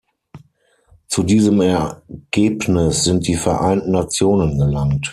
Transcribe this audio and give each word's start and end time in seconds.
Zu 1.09 1.21
diesem 1.21 1.61
Ergebnis 1.61 3.03
sind 3.03 3.27
die 3.27 3.35
Vereinten 3.35 3.91
Nationen 3.91 4.57
gelangt. 4.57 5.09